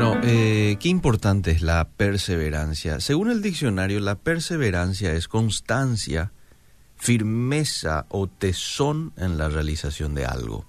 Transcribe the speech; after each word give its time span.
Bueno, 0.00 0.20
eh, 0.22 0.76
qué 0.78 0.90
importante 0.90 1.50
es 1.50 1.60
la 1.60 1.88
perseverancia. 1.88 3.00
Según 3.00 3.32
el 3.32 3.42
diccionario, 3.42 3.98
la 3.98 4.14
perseverancia 4.14 5.12
es 5.12 5.26
constancia, 5.26 6.30
firmeza 6.96 8.06
o 8.08 8.28
tesón 8.28 9.12
en 9.16 9.38
la 9.38 9.48
realización 9.48 10.14
de 10.14 10.24
algo. 10.24 10.64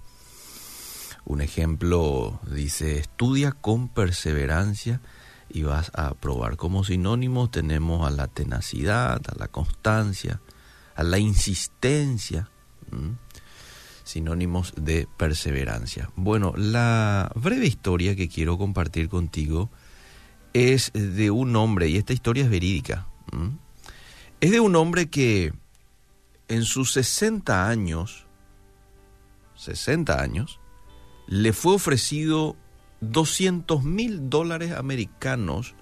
Un 1.24 1.42
ejemplo 1.42 2.40
dice, 2.52 2.98
estudia 2.98 3.52
con 3.52 3.88
perseverancia 3.88 5.00
y 5.48 5.62
vas 5.62 5.92
a 5.94 6.14
probar. 6.14 6.56
Como 6.56 6.82
sinónimos 6.82 7.52
tenemos 7.52 8.08
a 8.08 8.10
la 8.10 8.26
tenacidad, 8.26 9.20
a 9.28 9.38
la 9.38 9.46
constancia, 9.46 10.40
a 10.96 11.04
la 11.04 11.20
insistencia 11.20 12.50
sinónimos 14.04 14.72
de 14.76 15.06
perseverancia. 15.16 16.10
Bueno, 16.16 16.52
la 16.56 17.30
breve 17.34 17.66
historia 17.66 18.16
que 18.16 18.28
quiero 18.28 18.58
compartir 18.58 19.08
contigo 19.08 19.70
es 20.52 20.90
de 20.92 21.30
un 21.30 21.54
hombre, 21.56 21.88
y 21.88 21.96
esta 21.96 22.12
historia 22.12 22.44
es 22.44 22.50
verídica. 22.50 23.06
Es 24.40 24.50
de 24.50 24.60
un 24.60 24.74
hombre 24.76 25.08
que 25.08 25.52
en 26.48 26.64
sus 26.64 26.92
60 26.92 27.68
años, 27.68 28.26
60 29.54 30.20
años, 30.20 30.58
le 31.28 31.52
fue 31.52 31.74
ofrecido 31.74 32.56
200 33.00 33.84
mil 33.84 34.28
dólares 34.28 34.72
americanos 34.72 35.74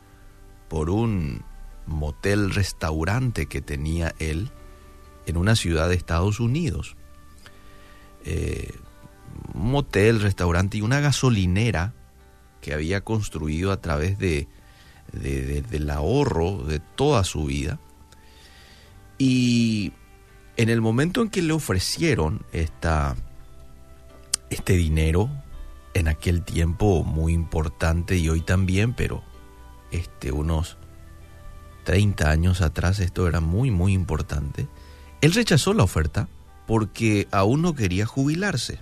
por 0.68 0.90
un 0.90 1.42
motel 1.86 2.50
restaurante 2.50 3.46
que 3.46 3.62
tenía 3.62 4.14
él 4.18 4.50
en 5.24 5.38
una 5.38 5.56
ciudad 5.56 5.88
de 5.88 5.94
Estados 5.94 6.38
Unidos 6.38 6.97
eh, 8.30 8.74
motel, 9.54 10.20
restaurante 10.20 10.76
y 10.76 10.82
una 10.82 11.00
gasolinera 11.00 11.94
que 12.60 12.74
había 12.74 13.00
construido 13.00 13.72
a 13.72 13.80
través 13.80 14.18
de, 14.18 14.48
del 15.12 15.88
ahorro 15.88 16.58
de 16.58 16.78
toda 16.78 17.24
su 17.24 17.46
vida. 17.46 17.80
Y 19.16 19.94
en 20.58 20.68
el 20.68 20.82
momento 20.82 21.22
en 21.22 21.30
que 21.30 21.40
le 21.40 21.54
ofrecieron 21.54 22.44
esta, 22.52 23.16
este 24.50 24.74
dinero, 24.74 25.30
en 25.94 26.08
aquel 26.08 26.42
tiempo 26.42 27.04
muy 27.04 27.32
importante 27.32 28.18
y 28.18 28.28
hoy 28.28 28.42
también, 28.42 28.92
pero 28.92 29.22
este, 29.90 30.32
unos 30.32 30.76
30 31.84 32.28
años 32.28 32.60
atrás 32.60 33.00
esto 33.00 33.26
era 33.26 33.40
muy, 33.40 33.70
muy 33.70 33.94
importante, 33.94 34.68
él 35.22 35.32
rechazó 35.32 35.72
la 35.72 35.84
oferta 35.84 36.28
porque 36.68 37.26
aún 37.32 37.62
no 37.62 37.74
quería 37.74 38.04
jubilarse. 38.04 38.78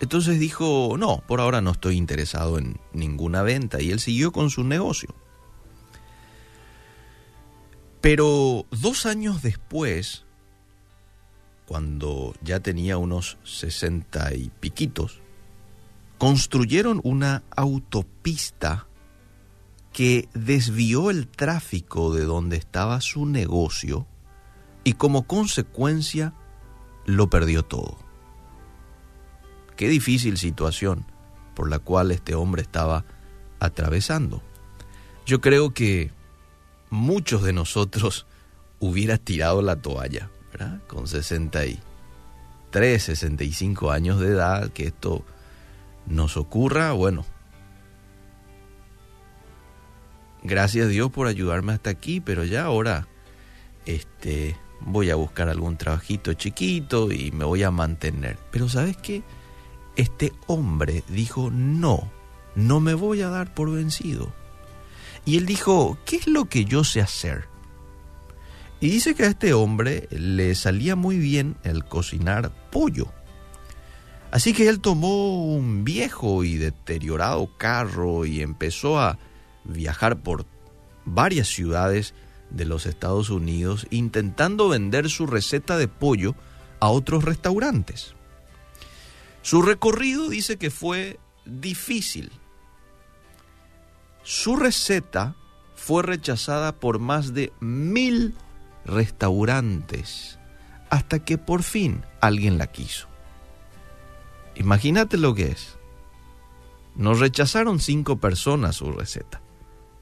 Entonces 0.00 0.40
dijo, 0.40 0.96
no, 0.98 1.22
por 1.28 1.42
ahora 1.42 1.60
no 1.60 1.72
estoy 1.72 1.98
interesado 1.98 2.58
en 2.58 2.80
ninguna 2.94 3.42
venta 3.42 3.82
y 3.82 3.90
él 3.90 4.00
siguió 4.00 4.32
con 4.32 4.48
su 4.48 4.64
negocio. 4.64 5.14
Pero 8.00 8.64
dos 8.70 9.04
años 9.04 9.42
después, 9.42 10.24
cuando 11.66 12.34
ya 12.42 12.60
tenía 12.60 12.96
unos 12.96 13.36
sesenta 13.44 14.34
y 14.34 14.48
piquitos, 14.48 15.20
construyeron 16.16 17.02
una 17.04 17.42
autopista 17.54 18.86
que 19.92 20.30
desvió 20.32 21.10
el 21.10 21.28
tráfico 21.28 22.14
de 22.14 22.24
donde 22.24 22.56
estaba 22.56 23.02
su 23.02 23.26
negocio 23.26 24.06
y 24.82 24.94
como 24.94 25.26
consecuencia 25.26 26.32
lo 27.16 27.28
perdió 27.30 27.62
todo. 27.64 27.98
Qué 29.76 29.88
difícil 29.88 30.36
situación 30.38 31.06
por 31.54 31.68
la 31.68 31.78
cual 31.78 32.10
este 32.10 32.34
hombre 32.34 32.62
estaba 32.62 33.04
atravesando. 33.58 34.42
Yo 35.26 35.40
creo 35.40 35.74
que 35.74 36.10
muchos 36.90 37.42
de 37.42 37.52
nosotros 37.52 38.26
hubiera 38.78 39.18
tirado 39.18 39.62
la 39.62 39.76
toalla, 39.76 40.30
¿verdad? 40.52 40.80
Con 40.86 41.06
63, 41.06 43.02
65 43.02 43.90
años 43.90 44.20
de 44.20 44.28
edad, 44.28 44.70
que 44.70 44.86
esto 44.86 45.24
nos 46.06 46.36
ocurra, 46.36 46.92
bueno. 46.92 47.24
Gracias 50.42 50.88
Dios 50.88 51.10
por 51.10 51.26
ayudarme 51.26 51.72
hasta 51.72 51.90
aquí, 51.90 52.20
pero 52.20 52.44
ya 52.44 52.64
ahora 52.64 53.06
este 53.84 54.56
voy 54.80 55.10
a 55.10 55.14
buscar 55.14 55.48
algún 55.48 55.76
trabajito 55.76 56.32
chiquito 56.34 57.10
y 57.10 57.30
me 57.32 57.44
voy 57.44 57.62
a 57.62 57.70
mantener. 57.70 58.38
Pero 58.50 58.68
¿sabes 58.68 58.96
qué? 58.96 59.22
Este 59.96 60.32
hombre 60.46 61.04
dijo, 61.08 61.50
no, 61.50 62.10
no 62.54 62.80
me 62.80 62.94
voy 62.94 63.22
a 63.22 63.28
dar 63.28 63.54
por 63.54 63.70
vencido. 63.70 64.32
Y 65.24 65.36
él 65.36 65.46
dijo, 65.46 65.98
¿qué 66.04 66.16
es 66.16 66.26
lo 66.26 66.46
que 66.46 66.64
yo 66.64 66.84
sé 66.84 67.00
hacer? 67.00 67.48
Y 68.80 68.88
dice 68.88 69.14
que 69.14 69.24
a 69.24 69.28
este 69.28 69.52
hombre 69.52 70.08
le 70.10 70.54
salía 70.54 70.96
muy 70.96 71.18
bien 71.18 71.56
el 71.64 71.84
cocinar 71.84 72.50
pollo. 72.70 73.12
Así 74.30 74.54
que 74.54 74.68
él 74.68 74.80
tomó 74.80 75.44
un 75.44 75.84
viejo 75.84 76.44
y 76.44 76.56
deteriorado 76.56 77.50
carro 77.58 78.24
y 78.24 78.40
empezó 78.40 78.98
a 78.98 79.18
viajar 79.64 80.22
por 80.22 80.46
varias 81.04 81.48
ciudades 81.48 82.14
de 82.50 82.64
los 82.64 82.86
Estados 82.86 83.30
Unidos 83.30 83.86
intentando 83.90 84.68
vender 84.68 85.08
su 85.08 85.26
receta 85.26 85.76
de 85.76 85.88
pollo 85.88 86.34
a 86.80 86.88
otros 86.88 87.24
restaurantes. 87.24 88.14
Su 89.42 89.62
recorrido 89.62 90.28
dice 90.28 90.58
que 90.58 90.70
fue 90.70 91.18
difícil. 91.44 92.30
Su 94.22 94.56
receta 94.56 95.34
fue 95.74 96.02
rechazada 96.02 96.72
por 96.72 96.98
más 96.98 97.32
de 97.32 97.52
mil 97.60 98.34
restaurantes 98.84 100.38
hasta 100.90 101.20
que 101.20 101.38
por 101.38 101.62
fin 101.62 102.04
alguien 102.20 102.58
la 102.58 102.66
quiso. 102.66 103.08
Imagínate 104.56 105.16
lo 105.16 105.34
que 105.34 105.46
es. 105.46 105.78
Nos 106.96 107.20
rechazaron 107.20 107.80
cinco 107.80 108.18
personas 108.18 108.76
su 108.76 108.92
receta. 108.92 109.40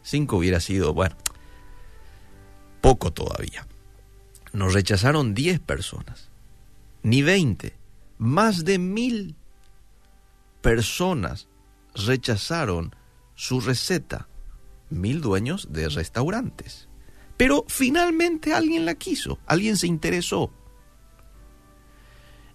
Cinco 0.02 0.38
hubiera 0.38 0.58
sido, 0.58 0.94
bueno, 0.94 1.14
poco 2.80 3.12
todavía. 3.12 3.66
Nos 4.52 4.72
rechazaron 4.72 5.34
10 5.34 5.60
personas, 5.60 6.30
ni 7.02 7.22
20, 7.22 7.76
más 8.18 8.64
de 8.64 8.78
mil 8.78 9.36
personas 10.60 11.48
rechazaron 11.94 12.94
su 13.34 13.60
receta, 13.60 14.28
mil 14.90 15.20
dueños 15.20 15.68
de 15.70 15.88
restaurantes. 15.88 16.88
Pero 17.36 17.64
finalmente 17.68 18.52
alguien 18.52 18.84
la 18.84 18.96
quiso, 18.96 19.38
alguien 19.46 19.76
se 19.76 19.86
interesó. 19.86 20.50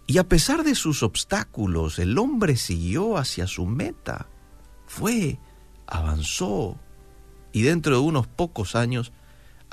Y 0.06 0.18
a 0.18 0.28
pesar 0.28 0.64
de 0.64 0.76
sus 0.76 1.02
obstáculos, 1.02 1.98
el 2.00 2.18
hombre 2.18 2.58
siguió 2.58 3.18
hacia 3.18 3.48
su 3.48 3.66
meta, 3.66 4.28
fue, 4.86 5.40
avanzó, 5.88 6.78
y 7.54 7.62
dentro 7.62 7.96
de 7.96 8.02
unos 8.02 8.28
pocos 8.28 8.76
años 8.76 9.14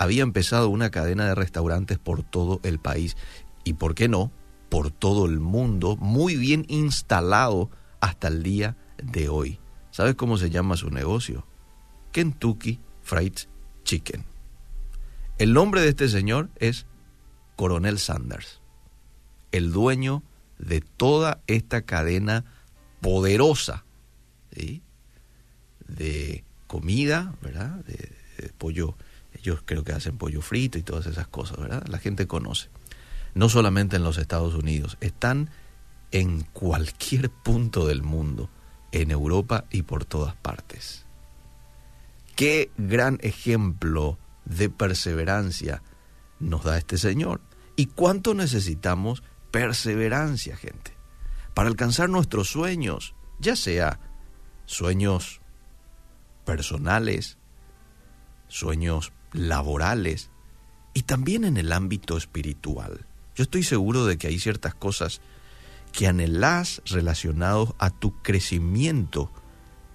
había 0.01 0.23
empezado 0.23 0.71
una 0.71 0.91
cadena 0.91 1.27
de 1.27 1.35
restaurantes 1.35 1.99
por 1.99 2.23
todo 2.23 2.59
el 2.63 2.79
país 2.79 3.19
y, 3.65 3.75
¿por 3.75 3.95
qué 3.95 4.09
no?, 4.09 4.33
por 4.71 4.91
todo 4.91 5.27
el 5.27 5.41
mundo, 5.41 5.97
muy 5.97 6.37
bien 6.37 6.65
instalado 6.69 7.69
hasta 8.01 8.29
el 8.29 8.43
día 8.43 8.79
de 9.03 9.29
hoy. 9.29 9.61
¿Sabes 9.91 10.15
cómo 10.15 10.39
se 10.39 10.49
llama 10.49 10.79
su 10.79 10.89
negocio? 10.89 11.47
Kentucky 12.13 12.81
Fried 13.03 13.35
Chicken. 13.85 14.25
El 15.37 15.53
nombre 15.53 15.83
de 15.83 15.91
este 15.91 16.09
señor 16.09 16.49
es 16.57 16.87
Coronel 17.57 17.99
Sanders, 17.99 18.63
el 19.53 19.71
dueño 19.71 20.23
de 20.59 20.81
toda 20.81 21.43
esta 21.47 21.83
cadena 21.83 22.47
poderosa 23.03 23.85
de 24.51 26.43
comida, 26.67 27.35
¿verdad? 27.43 27.85
De, 27.85 28.19
pollo 28.57 28.97
ellos 29.41 29.63
creo 29.65 29.85
que 29.85 29.93
hacen 29.93 30.19
pollo 30.19 30.41
frito 30.41 30.79
y 30.79 30.83
todas 30.83 31.07
esas 31.07 31.27
cosas, 31.29 31.59
¿verdad? 31.59 31.87
La 31.89 31.99
gente 31.99 32.27
conoce. 32.27 32.69
No 33.35 33.49
solamente 33.49 33.97
en 33.97 34.05
los 34.05 34.19
Estados 34.19 34.55
Unidos, 34.55 34.97
están 35.01 35.51
en 36.11 36.43
cualquier 36.43 37.31
punto 37.31 37.87
del 37.87 38.03
mundo, 38.03 38.51
en 38.93 39.11
Europa 39.11 39.65
y 39.71 39.83
por 39.83 40.05
todas 40.05 40.35
partes. 40.35 41.07
Qué 42.35 42.71
gran 42.77 43.19
ejemplo 43.23 44.19
de 44.45 44.69
perseverancia 44.69 45.83
nos 46.39 46.65
da 46.65 46.79
este 46.79 46.99
Señor. 46.99 47.41
¿Y 47.77 47.87
cuánto 47.87 48.35
necesitamos 48.35 49.23
perseverancia, 49.51 50.57
gente? 50.57 50.97
Para 51.55 51.69
alcanzar 51.69 52.09
nuestros 52.09 52.49
sueños, 52.49 53.15
ya 53.39 53.57
sea 53.57 54.01
sueños 54.67 55.41
personales, 56.45 57.39
sueños 58.49 59.13
laborales 59.33 60.31
y 60.95 61.03
también 61.03 61.45
en 61.45 61.57
el 61.57 61.73
ámbito 61.73 62.17
espiritual. 62.17 63.07
Yo 63.35 63.45
estoy 63.45 63.63
seguro 63.63 64.07
de 64.07 64.19
que 64.19 64.27
hay 64.27 64.39
ciertas 64.39 64.75
cosas 64.75 65.21
que 65.93 66.07
anhelás 66.07 66.83
relacionados 66.87 67.75
a 67.79 67.91
tu 67.91 68.23
crecimiento 68.23 69.33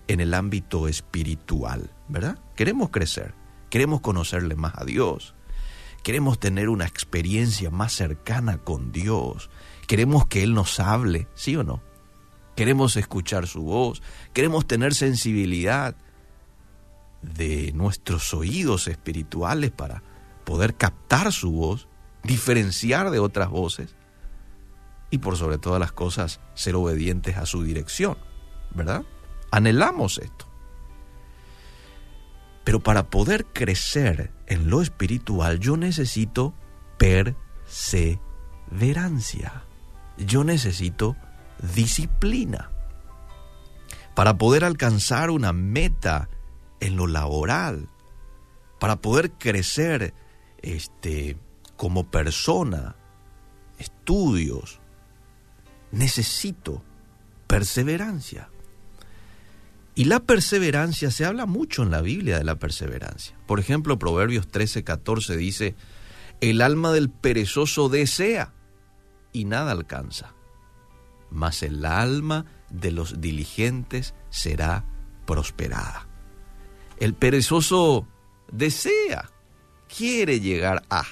en 0.08 0.20
el 0.20 0.34
ámbito 0.34 0.88
espiritual, 0.88 1.92
¿verdad? 2.08 2.38
Queremos 2.56 2.90
crecer, 2.90 3.34
queremos 3.70 4.02
conocerle 4.02 4.56
más 4.56 4.74
a 4.76 4.86
Dios, 4.86 5.36
queremos 6.04 6.40
tener 6.40 6.70
una 6.70 6.86
experiencia 6.86 7.72
más 7.72 7.94
cercana 7.94 8.58
con 8.60 8.92
Dios, 8.92 9.50
queremos 9.88 10.28
que 10.28 10.44
Él 10.44 10.54
nos 10.54 10.80
hable, 10.80 11.28
¿sí 11.34 11.56
o 11.56 11.64
no? 11.64 11.82
Queremos 12.56 12.96
escuchar 12.96 13.48
su 13.48 13.64
voz, 13.64 14.02
queremos 14.34 14.66
tener 14.66 14.94
sensibilidad 14.94 15.96
de 17.34 17.72
nuestros 17.74 18.34
oídos 18.34 18.88
espirituales 18.88 19.72
para 19.72 20.04
poder 20.44 20.76
captar 20.76 21.32
su 21.32 21.52
voz, 21.52 21.88
diferenciar 22.24 23.12
de 23.12 23.20
otras 23.20 23.50
voces 23.50 23.96
y 25.10 25.18
por 25.18 25.38
sobre 25.38 25.58
todas 25.58 25.80
las 25.80 25.92
cosas 25.92 26.40
ser 26.54 26.76
obedientes 26.76 27.38
a 27.38 27.46
su 27.46 27.64
dirección, 27.64 28.18
¿verdad? 28.74 29.04
Anhelamos 29.52 30.18
esto. 30.18 30.46
Pero 32.64 32.80
para 32.80 33.10
poder 33.10 33.46
crecer 33.46 34.32
en 34.48 34.70
lo 34.70 34.82
espiritual 34.82 35.60
yo 35.60 35.78
necesito 35.78 36.54
perseverancia. 36.98 39.64
Yo 40.18 40.44
necesito 40.44 41.16
disciplina. 41.76 42.72
Para 44.16 44.38
poder 44.38 44.64
alcanzar 44.64 45.30
una 45.30 45.54
meta 45.54 46.30
en 46.80 46.96
lo 46.96 47.08
laboral, 47.08 47.90
para 48.80 48.98
poder 48.98 49.32
crecer 49.32 50.14
este, 50.62 51.38
como 51.76 52.10
persona, 52.10 52.96
estudios, 53.78 54.80
necesito 55.92 56.84
perseverancia. 57.48 58.50
Y 59.96 60.06
la 60.06 60.20
perseverancia, 60.20 61.10
se 61.10 61.26
habla 61.26 61.46
mucho 61.46 61.84
en 61.84 61.92
la 61.92 62.02
Biblia 62.02 62.38
de 62.38 62.44
la 62.44 62.60
perseverancia. 62.60 63.38
Por 63.48 63.60
ejemplo, 63.60 63.98
Proverbios 63.98 64.48
13, 64.50 64.84
14 64.84 65.38
dice, 65.38 65.76
el 66.42 66.62
alma 66.62 66.92
del 66.92 67.10
perezoso 67.10 67.88
desea 67.88 68.54
y 69.32 69.46
nada 69.46 69.72
alcanza, 69.72 70.34
mas 71.32 71.64
el 71.64 71.86
alma 71.86 72.46
de 72.70 72.92
los 72.92 73.22
diligentes 73.22 74.14
será 74.30 74.86
prosperada. 75.26 76.08
El 77.00 77.14
perezoso 77.14 78.08
desea, 78.52 79.30
quiere 79.96 80.40
llegar 80.40 80.84
a, 80.90 81.04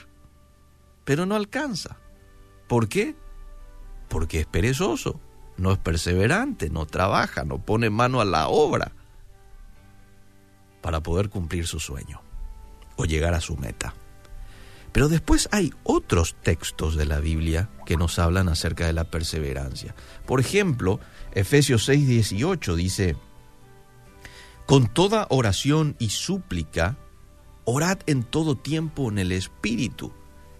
pero 1.04 1.26
no 1.26 1.36
alcanza. 1.36 1.98
¿Por 2.68 2.88
qué? 2.88 3.16
Porque 4.08 4.42
es 4.42 4.46
perezoso, 4.46 5.20
no 5.58 5.72
es 5.72 5.78
perseverante, 5.78 6.70
no 6.70 6.86
trabaja, 6.86 7.44
no 7.44 7.60
pone 7.60 7.90
mano 7.90 8.22
a 8.22 8.26
la 8.26 8.48
obra 8.48 8.92
para 10.82 11.02
poder 11.02 11.30
cumplir 11.30 11.68
su 11.68 11.80
sueño 11.80 12.22
o 12.96 13.06
llegar 13.06 13.34
a 13.34 13.42
su 13.42 13.58
meta. 13.58 13.94
Pero 14.92 15.10
después 15.10 15.50
hay 15.52 15.74
otros 15.84 16.36
textos 16.44 16.96
de 16.96 17.06
la 17.06 17.20
Biblia 17.20 17.70
que 17.86 17.98
nos 17.98 18.20
hablan 18.20 18.48
acerca 18.48 18.86
de 18.86 18.94
la 18.94 19.06
perseverancia. 19.06 19.96
Por 20.28 20.40
ejemplo, 20.40 21.00
Efesios 21.34 21.90
6:18 21.90 22.76
dice, 22.76 23.16
con 24.66 24.88
toda 24.88 25.28
oración 25.30 25.96
y 26.00 26.10
súplica, 26.10 26.98
orad 27.66 28.00
en 28.08 28.24
todo 28.24 28.56
tiempo 28.56 29.10
en 29.10 29.20
el 29.20 29.32
Espíritu, 29.32 30.14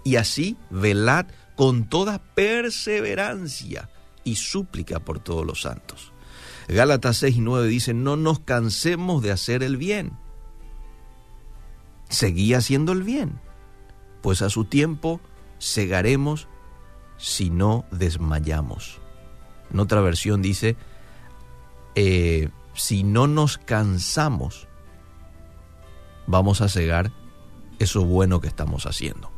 y 0.04 0.18
así 0.18 0.58
velad 0.70 1.28
con 1.56 1.88
toda 1.88 2.20
perseverancia 2.20 3.90
y 4.24 4.36
súplica 4.36 5.00
por 5.00 5.20
todos 5.20 5.46
los 5.46 5.62
santos. 5.62 6.12
Gálatas 6.68 7.18
6 7.18 7.38
y 7.38 7.42
9 7.42 7.68
dice, 7.68 7.94
no 7.94 8.16
nos 8.16 8.40
cansemos 8.40 9.22
de 9.22 9.32
hacer 9.32 9.64
el 9.64 9.78
bien. 9.78 10.14
Seguí 12.10 12.54
haciendo 12.54 12.92
el 12.92 13.04
bien, 13.04 13.40
pues 14.22 14.42
a 14.42 14.50
su 14.50 14.66
tiempo 14.66 15.20
segaremos 15.58 16.48
si 17.18 17.50
no 17.50 17.86
desmayamos. 17.92 19.00
En 19.72 19.80
otra 19.80 20.02
versión 20.02 20.42
dice, 20.42 20.76
eh, 21.96 22.50
si 22.74 23.04
no 23.04 23.28
nos 23.28 23.58
cansamos, 23.58 24.68
vamos 26.28 26.62
a 26.62 26.70
cegar 26.70 27.12
eso 27.80 28.04
bueno 28.06 28.42
que 28.42 28.48
estamos 28.48 28.86
haciendo. 28.86 29.32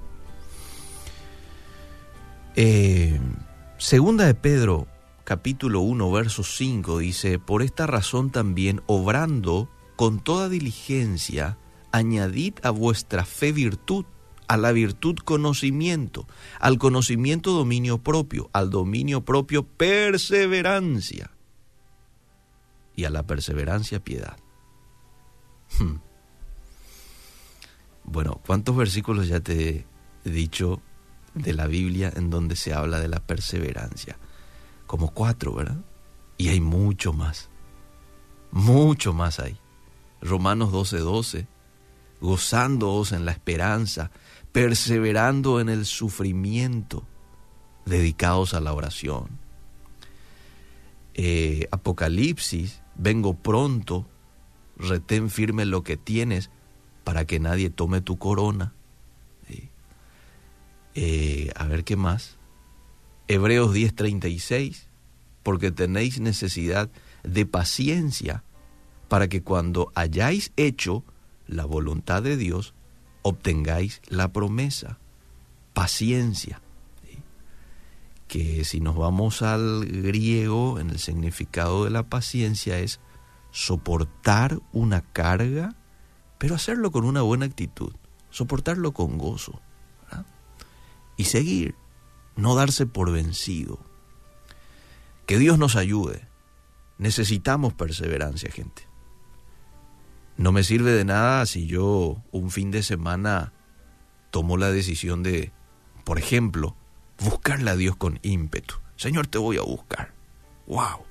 Eh, 2.55 3.19
segunda 3.77 4.25
de 4.25 4.33
Pedro, 4.33 4.87
capítulo 5.23 5.81
1, 5.81 6.11
verso 6.11 6.43
5, 6.43 6.99
dice, 6.99 7.39
por 7.39 7.61
esta 7.61 7.87
razón 7.87 8.31
también, 8.31 8.81
obrando 8.87 9.69
con 9.95 10.19
toda 10.19 10.49
diligencia, 10.49 11.57
añadid 11.91 12.53
a 12.63 12.69
vuestra 12.69 13.25
fe 13.25 13.51
virtud, 13.51 14.05
a 14.47 14.57
la 14.57 14.71
virtud 14.71 15.15
conocimiento, 15.25 16.27
al 16.59 16.77
conocimiento 16.77 17.51
dominio 17.51 17.97
propio, 17.97 18.49
al 18.53 18.69
dominio 18.69 19.25
propio 19.25 19.63
perseverancia 19.63 21.34
y 22.95 23.05
a 23.05 23.09
la 23.09 23.23
perseverancia 23.23 23.99
piedad. 23.99 24.37
Hmm. 25.79 25.97
Bueno, 28.03 28.41
¿cuántos 28.45 28.75
versículos 28.75 29.27
ya 29.27 29.39
te 29.39 29.85
he 30.23 30.29
dicho 30.29 30.81
de 31.33 31.53
la 31.53 31.67
Biblia 31.67 32.11
en 32.15 32.29
donde 32.29 32.55
se 32.55 32.73
habla 32.73 32.99
de 32.99 33.07
la 33.07 33.19
perseverancia? 33.19 34.17
Como 34.85 35.11
cuatro, 35.11 35.53
¿verdad? 35.53 35.83
Y 36.37 36.49
hay 36.49 36.61
mucho 36.61 37.13
más. 37.13 37.49
Mucho 38.51 39.13
más 39.13 39.39
hay. 39.39 39.59
Romanos 40.21 40.71
12:12, 40.71 40.99
12, 40.99 41.47
gozándoos 42.21 43.11
en 43.11 43.25
la 43.25 43.31
esperanza, 43.31 44.11
perseverando 44.51 45.59
en 45.59 45.69
el 45.69 45.85
sufrimiento, 45.85 47.05
dedicados 47.85 48.53
a 48.53 48.61
la 48.61 48.73
oración. 48.73 49.39
Eh, 51.15 51.67
Apocalipsis 51.71 52.81
vengo 52.95 53.33
pronto, 53.33 54.05
retén 54.77 55.29
firme 55.29 55.65
lo 55.65 55.83
que 55.83 55.97
tienes 55.97 56.49
para 57.03 57.25
que 57.25 57.39
nadie 57.39 57.69
tome 57.69 58.01
tu 58.01 58.17
corona. 58.17 58.73
Eh, 60.97 61.51
a 61.55 61.65
ver 61.65 61.83
qué 61.83 61.97
más. 61.97 62.37
Hebreos 63.27 63.73
10:36, 63.73 64.87
porque 65.43 65.71
tenéis 65.71 66.19
necesidad 66.21 66.89
de 67.23 67.45
paciencia 67.45 68.43
para 69.09 69.27
que 69.27 69.43
cuando 69.43 69.91
hayáis 69.93 70.53
hecho 70.55 71.03
la 71.47 71.65
voluntad 71.65 72.23
de 72.23 72.37
Dios, 72.37 72.73
obtengáis 73.23 74.01
la 74.07 74.31
promesa. 74.31 74.97
Paciencia 75.73 76.61
que 78.27 78.65
si 78.65 78.79
nos 78.79 78.95
vamos 78.95 79.41
al 79.41 79.85
griego, 79.85 80.79
en 80.79 80.89
el 80.89 80.99
significado 80.99 81.83
de 81.83 81.91
la 81.91 82.03
paciencia 82.09 82.79
es 82.79 82.99
soportar 83.51 84.59
una 84.73 85.01
carga, 85.01 85.75
pero 86.37 86.55
hacerlo 86.55 86.91
con 86.91 87.05
una 87.05 87.21
buena 87.21 87.45
actitud, 87.45 87.93
soportarlo 88.29 88.93
con 88.93 89.17
gozo, 89.17 89.61
y 91.17 91.25
seguir, 91.25 91.75
no 92.35 92.55
darse 92.55 92.85
por 92.85 93.11
vencido. 93.11 93.79
Que 95.25 95.39
Dios 95.39 95.57
nos 95.57 95.75
ayude. 95.75 96.27
Necesitamos 96.97 97.73
perseverancia, 97.73 98.51
gente. 98.51 98.87
No 100.37 100.51
me 100.51 100.63
sirve 100.63 100.91
de 100.91 101.05
nada 101.05 101.45
si 101.45 101.67
yo 101.67 102.21
un 102.31 102.51
fin 102.51 102.71
de 102.71 102.83
semana 102.83 103.53
tomo 104.31 104.57
la 104.57 104.69
decisión 104.69 105.23
de, 105.23 105.53
por 106.03 106.19
ejemplo, 106.19 106.75
buscarle 107.19 107.71
a 107.71 107.75
Dios 107.75 107.95
con 107.95 108.19
ímpetu. 108.23 108.75
Señor, 108.95 109.27
te 109.27 109.37
voy 109.37 109.57
a 109.57 109.61
buscar. 109.61 110.13
¡Wow! 110.67 111.05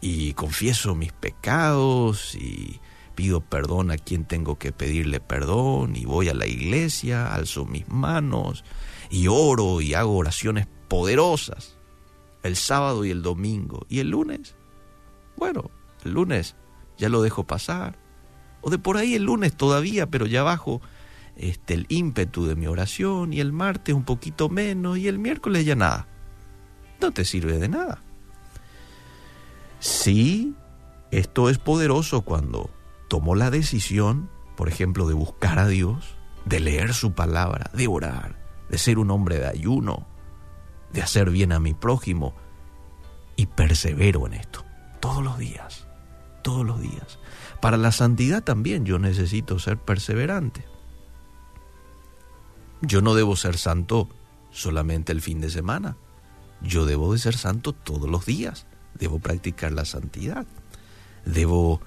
Y 0.00 0.32
confieso 0.34 0.94
mis 0.94 1.12
pecados 1.12 2.34
y 2.34 2.80
pido 3.14 3.40
perdón 3.40 3.90
a 3.90 3.98
quien 3.98 4.24
tengo 4.24 4.58
que 4.58 4.70
pedirle 4.70 5.18
perdón 5.18 5.96
y 5.96 6.04
voy 6.04 6.28
a 6.28 6.34
la 6.34 6.46
iglesia, 6.46 7.34
alzo 7.34 7.64
mis 7.64 7.88
manos 7.88 8.64
y 9.10 9.26
oro 9.26 9.80
y 9.80 9.94
hago 9.94 10.16
oraciones 10.16 10.68
poderosas 10.86 11.78
el 12.42 12.56
sábado 12.56 13.04
y 13.04 13.10
el 13.10 13.22
domingo. 13.22 13.86
¿Y 13.88 13.98
el 14.00 14.10
lunes? 14.10 14.54
Bueno, 15.36 15.70
el 16.04 16.12
lunes 16.12 16.56
ya 16.96 17.08
lo 17.08 17.22
dejo 17.22 17.44
pasar. 17.44 17.98
O 18.60 18.70
de 18.70 18.78
por 18.78 18.96
ahí 18.96 19.14
el 19.14 19.24
lunes 19.24 19.56
todavía, 19.56 20.06
pero 20.06 20.26
ya 20.26 20.42
bajo 20.42 20.80
este, 21.38 21.74
el 21.74 21.86
ímpetu 21.88 22.46
de 22.46 22.56
mi 22.56 22.66
oración 22.66 23.32
y 23.32 23.40
el 23.40 23.52
martes 23.52 23.94
un 23.94 24.04
poquito 24.04 24.48
menos 24.48 24.98
y 24.98 25.08
el 25.08 25.18
miércoles 25.18 25.64
ya 25.64 25.74
nada. 25.74 26.06
No 27.00 27.12
te 27.12 27.24
sirve 27.24 27.58
de 27.58 27.68
nada. 27.68 28.02
Sí, 29.80 30.54
esto 31.10 31.48
es 31.48 31.58
poderoso 31.58 32.22
cuando 32.22 32.70
tomo 33.08 33.34
la 33.34 33.50
decisión, 33.50 34.28
por 34.56 34.68
ejemplo, 34.68 35.06
de 35.06 35.14
buscar 35.14 35.58
a 35.58 35.68
Dios, 35.68 36.16
de 36.44 36.60
leer 36.60 36.94
su 36.94 37.12
palabra, 37.12 37.70
de 37.72 37.86
orar, 37.86 38.36
de 38.68 38.78
ser 38.78 38.98
un 38.98 39.10
hombre 39.10 39.38
de 39.38 39.46
ayuno, 39.46 40.06
de 40.92 41.02
hacer 41.02 41.30
bien 41.30 41.52
a 41.52 41.60
mi 41.60 41.74
prójimo 41.74 42.34
y 43.36 43.46
persevero 43.46 44.26
en 44.26 44.34
esto 44.34 44.64
todos 45.00 45.22
los 45.22 45.38
días 45.38 45.88
todos 46.48 46.64
los 46.64 46.80
días. 46.80 47.18
Para 47.60 47.76
la 47.76 47.92
santidad 47.92 48.42
también 48.42 48.86
yo 48.86 48.98
necesito 48.98 49.58
ser 49.58 49.76
perseverante. 49.76 50.64
Yo 52.82 53.00
no 53.02 53.14
debo 53.14 53.36
ser 53.36 53.56
santo 53.56 54.08
solamente 54.50 55.12
el 55.12 55.20
fin 55.20 55.40
de 55.40 55.50
semana. 55.50 55.96
Yo 56.62 56.86
debo 56.86 57.12
de 57.12 57.18
ser 57.18 57.36
santo 57.36 57.72
todos 57.72 58.08
los 58.08 58.26
días. 58.26 58.66
Debo 58.94 59.18
practicar 59.18 59.72
la 59.72 59.84
santidad. 59.84 60.46
Debo 61.24 61.80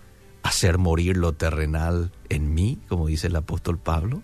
hacer 0.44 0.78
morir 0.78 1.18
lo 1.18 1.34
terrenal 1.34 2.12
en 2.30 2.54
mí, 2.54 2.80
como 2.88 3.08
dice 3.08 3.28
el 3.28 3.36
apóstol 3.36 3.78
Pablo. 3.78 4.22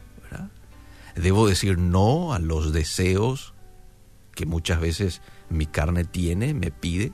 Debo 1.16 1.48
decir 1.48 1.80
no 1.80 2.34
a 2.34 2.40
los 2.40 2.74
deseos 2.74 3.56
que 4.36 4.46
muchas 4.46 4.80
veces 4.80 5.22
mi 5.50 5.66
carne 5.66 6.04
tiene, 6.04 6.54
me 6.54 6.70
pide. 6.70 7.12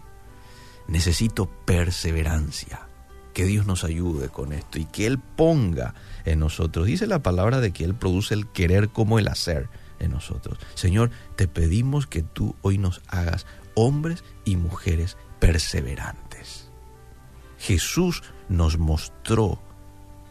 Necesito 0.89 1.45
perseverancia. 1.65 2.87
Que 3.33 3.45
Dios 3.45 3.65
nos 3.65 3.83
ayude 3.83 4.29
con 4.29 4.53
esto 4.53 4.79
y 4.79 4.85
que 4.85 5.07
Él 5.07 5.19
ponga 5.19 5.95
en 6.25 6.39
nosotros. 6.39 6.85
Dice 6.85 7.07
la 7.07 7.23
palabra 7.23 7.59
de 7.59 7.71
que 7.71 7.83
Él 7.83 7.95
produce 7.95 8.33
el 8.33 8.47
querer 8.47 8.89
como 8.89 9.19
el 9.19 9.27
hacer 9.27 9.69
en 9.99 10.11
nosotros. 10.11 10.59
Señor, 10.75 11.09
te 11.35 11.47
pedimos 11.47 12.07
que 12.07 12.21
tú 12.21 12.55
hoy 12.61 12.77
nos 12.77 13.01
hagas 13.07 13.45
hombres 13.75 14.23
y 14.45 14.55
mujeres 14.55 15.17
perseverantes. 15.39 16.69
Jesús 17.57 18.23
nos 18.49 18.77
mostró 18.77 19.61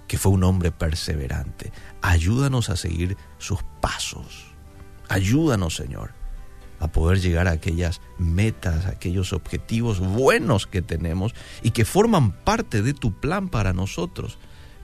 que 0.07 0.19
fue 0.19 0.33
un 0.33 0.45
hombre 0.45 0.71
perseverante. 0.71 1.73
Ayúdanos 2.03 2.69
a 2.69 2.77
seguir 2.77 3.17
sus 3.39 3.61
pasos. 3.81 4.53
Ayúdanos, 5.09 5.75
Señor, 5.75 6.13
a 6.83 6.89
poder 6.89 7.21
llegar 7.21 7.47
a 7.47 7.53
aquellas 7.53 8.01
metas, 8.19 8.87
a 8.87 8.91
aquellos 8.91 9.33
objetivos 9.33 10.01
buenos 10.01 10.67
que 10.67 10.83
tenemos 10.83 11.33
y 11.63 11.71
que 11.71 11.85
forman 11.85 12.33
parte 12.33 12.83
de 12.83 12.93
tu 12.93 13.13
plan 13.13 13.49
para 13.49 13.73
nosotros, 13.73 14.37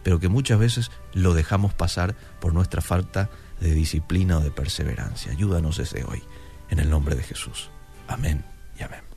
pero 0.04 0.20
que 0.20 0.28
muchas 0.28 0.60
veces 0.60 0.92
lo 1.12 1.34
dejamos 1.34 1.74
pasar 1.74 2.14
por 2.40 2.54
nuestra 2.54 2.82
falta 2.82 3.30
de 3.60 3.74
disciplina 3.74 4.38
o 4.38 4.40
de 4.40 4.52
perseverancia. 4.52 5.32
Ayúdanos 5.32 5.78
desde 5.78 6.04
hoy, 6.04 6.22
en 6.70 6.78
el 6.78 6.88
nombre 6.88 7.16
de 7.16 7.24
Jesús. 7.24 7.68
Amén 8.06 8.44
y 8.78 8.84
amén. 8.84 9.07